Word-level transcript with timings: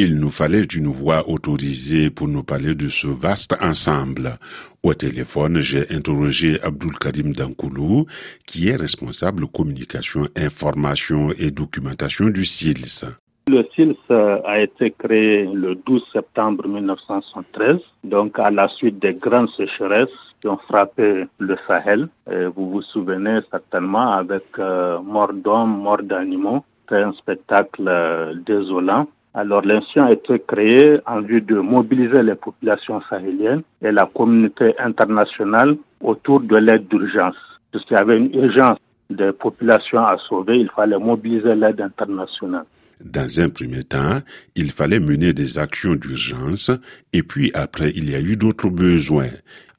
Il 0.00 0.20
nous 0.20 0.30
fallait 0.30 0.62
une 0.62 0.86
voix 0.86 1.28
autorisée 1.28 2.08
pour 2.08 2.28
nous 2.28 2.44
parler 2.44 2.76
de 2.76 2.88
ce 2.88 3.08
vaste 3.08 3.56
ensemble. 3.60 4.38
Au 4.84 4.94
téléphone, 4.94 5.58
j'ai 5.58 5.90
interrogé 5.92 6.56
Abdul 6.62 6.96
Karim 7.00 7.32
Dankoulou, 7.32 8.06
qui 8.46 8.68
est 8.68 8.76
responsable 8.76 9.48
communication, 9.48 10.28
information 10.36 11.30
et 11.36 11.50
documentation 11.50 12.28
du 12.28 12.44
SILS. 12.44 13.06
Le 13.48 13.64
SILS 13.74 13.96
a 14.44 14.60
été 14.60 14.92
créé 14.92 15.48
le 15.52 15.74
12 15.74 16.04
septembre 16.12 16.68
1973, 16.68 17.78
donc 18.04 18.38
à 18.38 18.52
la 18.52 18.68
suite 18.68 19.00
des 19.00 19.14
grandes 19.14 19.50
sécheresses 19.50 20.16
qui 20.40 20.46
ont 20.46 20.58
frappé 20.58 21.24
le 21.38 21.56
Sahel. 21.66 22.08
vous 22.54 22.70
vous 22.70 22.82
souvenez 22.82 23.40
certainement 23.50 24.12
avec 24.12 24.44
euh, 24.60 25.00
mort 25.00 25.32
d'hommes, 25.32 25.76
mort 25.82 26.04
d'animaux. 26.04 26.64
C'est 26.88 27.02
un 27.02 27.12
spectacle 27.14 27.84
euh, 27.88 28.34
désolant. 28.46 29.08
Alors 29.38 29.62
l'institution 29.62 30.04
a 30.04 30.10
été 30.10 30.42
créé 30.44 30.98
en 31.06 31.20
vue 31.20 31.40
de 31.40 31.60
mobiliser 31.60 32.24
les 32.24 32.34
populations 32.34 33.00
sahéliennes 33.08 33.62
et 33.80 33.92
la 33.92 34.04
communauté 34.12 34.76
internationale 34.80 35.76
autour 36.00 36.40
de 36.40 36.56
l'aide 36.56 36.88
d'urgence. 36.88 37.36
Puisqu'il 37.70 37.94
y 37.94 37.98
avait 37.98 38.18
une 38.18 38.34
urgence 38.34 38.78
des 39.08 39.30
populations 39.30 40.04
à 40.04 40.18
sauver, 40.18 40.58
il 40.58 40.68
fallait 40.74 40.98
mobiliser 40.98 41.54
l'aide 41.54 41.80
internationale. 41.80 42.64
Dans 43.04 43.40
un 43.40 43.48
premier 43.48 43.84
temps, 43.84 44.18
il 44.56 44.72
fallait 44.72 44.98
mener 44.98 45.32
des 45.32 45.56
actions 45.56 45.94
d'urgence 45.94 46.72
et 47.12 47.22
puis 47.22 47.52
après, 47.54 47.92
il 47.94 48.10
y 48.10 48.16
a 48.16 48.20
eu 48.20 48.36
d'autres 48.36 48.70
besoins. 48.70 49.30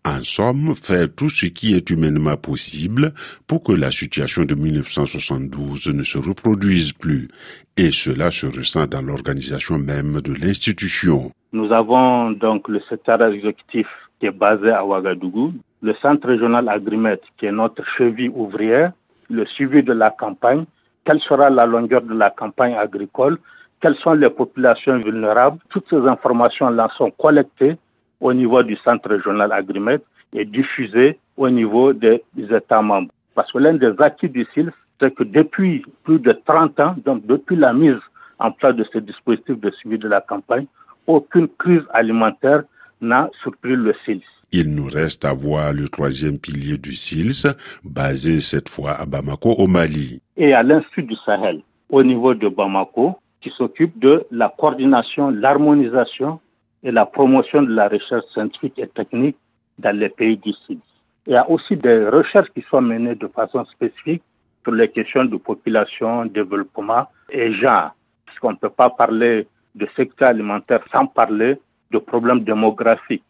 En 0.06 0.24
somme, 0.24 0.76
faire 0.76 1.08
tout 1.14 1.30
ce 1.30 1.46
qui 1.46 1.76
est 1.76 1.90
humainement 1.90 2.38
possible 2.38 3.14
pour 3.48 3.62
que 3.62 3.74
la 3.74 3.92
situation 3.92 4.46
de 4.46 4.56
1972 4.56 5.88
ne 5.88 6.04
se 6.04 6.18
reproduise 6.18 6.94
plus. 6.94 7.28
Et 7.76 7.92
cela 7.92 8.32
se 8.32 8.46
ressent 8.46 8.88
dans 8.88 9.02
l'organisation 9.02 9.78
même 9.78 10.22
de 10.22 10.34
l'institution. 10.34 11.32
Nous 11.52 11.72
avons 11.74 12.32
donc 12.32 12.70
le 12.70 12.80
secteur 12.82 13.22
exécutif 13.24 13.88
qui 14.20 14.28
est 14.28 14.32
basé 14.32 14.70
à 14.70 14.86
Ouagadougou, 14.86 15.54
le 15.82 15.94
centre 15.96 16.28
régional 16.28 16.70
Agrimet 16.70 17.20
qui 17.38 17.48
est 17.48 17.52
notre 17.52 17.84
cheville 17.86 18.32
ouvrière, 18.34 18.94
le 19.30 19.46
suivi 19.46 19.84
de 19.84 19.94
la 19.94 20.12
campagne, 20.12 20.66
quelle 21.04 21.20
sera 21.20 21.50
la 21.50 21.66
longueur 21.66 22.02
de 22.02 22.14
la 22.14 22.30
campagne 22.30 22.76
agricole, 22.76 23.38
quelles 23.82 23.96
sont 23.96 24.14
les 24.14 24.30
populations 24.30 24.98
vulnérables. 24.98 25.60
Toutes 25.70 25.90
ces 25.90 26.08
informations-là 26.08 26.90
sont 26.98 27.12
collectées 27.12 27.78
au 28.20 28.34
niveau 28.34 28.64
du 28.64 28.76
centre 28.78 29.10
régional 29.10 29.52
Agrimet 29.52 30.00
et 30.34 30.46
diffusées 30.46 31.20
au 31.38 31.50
niveau 31.50 31.94
des, 31.94 32.24
États 32.38 32.82
membres. 32.82 33.12
Parce 33.36 33.52
que 33.52 33.58
l'un 33.58 33.74
des 33.74 33.94
acquis 34.00 34.30
du 34.30 34.46
SILS, 34.54 34.72
c'est 35.00 35.14
que 35.14 35.24
depuis 35.24 35.84
plus 36.04 36.20
de 36.20 36.32
30 36.32 36.80
ans, 36.80 36.96
donc 37.06 37.26
depuis 37.26 37.56
la 37.56 37.74
mise 37.74 38.00
en 38.38 38.52
place 38.52 38.76
de 38.76 38.84
ce 38.84 39.00
dispositif 39.00 39.60
de 39.60 39.72
suivi 39.72 39.98
de 39.98 40.08
la 40.08 40.22
campagne, 40.22 40.66
aucune 41.08 41.48
crise 41.48 41.84
alimentaire 41.94 42.64
n'a 43.02 43.30
surpris 43.42 43.76
le 43.76 43.94
SILS. 44.06 44.22
Il 44.52 44.74
nous 44.74 44.88
reste 44.88 45.26
à 45.26 45.34
voir 45.34 45.74
le 45.74 45.88
troisième 45.88 46.40
pilier 46.40 46.78
du 46.78 46.94
SILS, 46.94 47.54
basé 47.84 48.42
cette 48.42 48.68
fois 48.68 48.92
à 48.92 49.06
Bamako 49.06 49.52
au 49.52 49.68
Mali. 49.68 50.22
Et 50.36 50.54
à 50.54 50.64
l'Institut 50.64 51.04
du 51.04 51.16
Sahel, 51.16 51.62
au 51.90 52.04
niveau 52.04 52.34
de 52.34 52.50
Bamako, 52.50 53.20
qui 53.42 53.52
s'occupe 53.52 53.98
de 54.00 54.26
la 54.32 54.54
coordination, 54.58 55.30
l'harmonisation 55.30 56.40
et 56.84 56.92
la 56.92 57.06
promotion 57.06 57.62
de 57.62 57.74
la 57.74 57.88
recherche 57.88 58.26
scientifique 58.32 58.78
et 58.78 58.88
technique 58.88 59.38
dans 59.78 59.96
les 59.96 60.10
pays 60.10 60.38
du 60.38 60.52
SILS. 60.54 60.80
Il 61.28 61.34
y 61.34 61.36
a 61.36 61.50
aussi 61.50 61.76
des 61.76 62.08
recherches 62.08 62.50
qui 62.56 62.62
sont 62.70 62.82
menées 62.82 63.16
de 63.16 63.28
façon 63.28 63.66
spécifique 63.66 64.24
sur 64.64 64.74
les 64.74 64.88
questions 64.90 65.26
de 65.26 65.38
population, 65.38 66.26
développement 66.26 67.08
et 67.30 67.52
genre. 67.52 67.92
Puisqu'on 68.26 68.52
ne 68.52 68.58
peut 68.58 68.70
pas 68.70 68.90
parler 68.90 69.48
de 69.76 69.88
secteur 69.96 70.30
alimentaire 70.30 70.84
sans 70.92 71.06
parler 71.06 71.60
de 71.92 71.98
problèmes 71.98 72.44
démographiques 72.44 73.24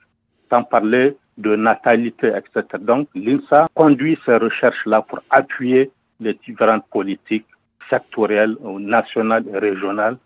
sans 0.49 0.63
parler 0.63 1.15
de 1.37 1.55
natalité, 1.55 2.27
etc. 2.35 2.65
Donc, 2.81 3.07
l'INSA 3.15 3.67
conduit 3.73 4.17
ces 4.25 4.35
recherches-là 4.37 5.01
pour 5.03 5.19
appuyer 5.29 5.91
les 6.19 6.33
différentes 6.33 6.85
politiques 6.89 7.45
sectorielles, 7.89 8.57
nationales 8.79 9.45
et 9.53 9.57
régionales, 9.57 10.17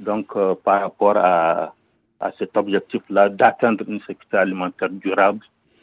donc 0.00 0.26
euh, 0.36 0.54
par 0.54 0.82
rapport 0.82 1.16
à, 1.16 1.74
à 2.20 2.32
cet 2.38 2.56
objectif-là 2.56 3.28
d'atteindre 3.28 3.84
une 3.88 4.00
sécurité 4.00 4.36
alimentaire 4.36 4.90
durable 4.90 5.40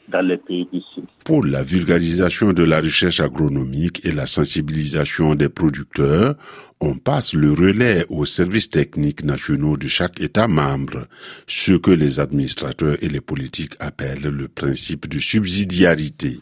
dans 0.08 0.26
les 0.26 0.38
pays 0.38 0.68
d'ici. 0.72 1.04
Pour 1.24 1.46
la 1.46 1.64
vulgarisation 1.64 2.54
de 2.54 2.64
la 2.64 2.80
recherche 2.80 3.20
agronomique 3.20 4.06
et 4.06 4.12
la 4.12 4.28
sensibilisation 4.28 5.36
des 5.36 5.50
producteurs, 5.50 6.36
on 6.82 6.96
passe 6.96 7.34
le 7.34 7.54
relais 7.54 8.06
aux 8.10 8.26
services 8.26 8.70
techniques 8.70 9.24
nationaux 9.24 9.78
de 9.78 9.88
chaque 9.88 10.20
État 10.22 10.48
membre, 10.48 11.08
ce 11.48 11.74
que 11.74 11.92
les 11.92 12.20
administrateurs 12.20 12.98
et 13.02 13.08
les 13.08 13.22
politiques 13.22 13.76
appellent 13.80 14.30
le 14.30 14.48
principe 14.48 15.08
de 15.08 15.20
subsidiarité. 15.20 16.40